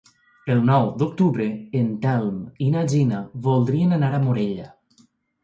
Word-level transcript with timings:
El 0.51 0.61
nou 0.69 0.87
d'octubre 1.01 1.45
en 1.81 1.91
Telm 2.07 2.39
i 2.69 2.71
na 2.77 2.83
Gina 2.95 3.21
voldrien 3.51 3.95
anar 4.01 4.13
a 4.19 4.25
Morella. 4.27 4.69